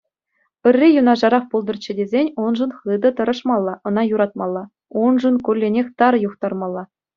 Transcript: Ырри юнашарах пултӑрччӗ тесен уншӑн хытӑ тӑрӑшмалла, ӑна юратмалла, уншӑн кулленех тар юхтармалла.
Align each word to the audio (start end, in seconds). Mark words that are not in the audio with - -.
Ырри 0.67 0.87
юнашарах 1.01 1.43
пултӑрччӗ 1.51 1.91
тесен 1.97 2.27
уншӑн 2.43 2.71
хытӑ 2.77 3.09
тӑрӑшмалла, 3.17 3.73
ӑна 3.87 4.03
юратмалла, 4.15 4.63
уншӑн 5.03 5.35
кулленех 5.45 5.87
тар 5.97 6.13
юхтармалла. 6.27 6.83